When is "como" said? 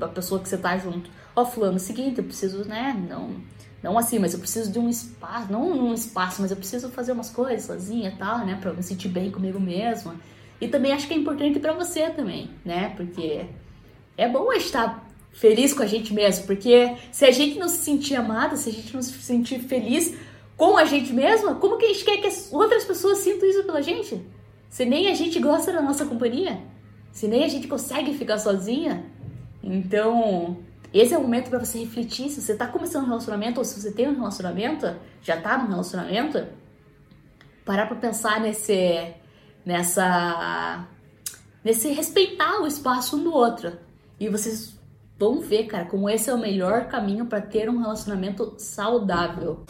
21.54-21.78, 45.84-46.08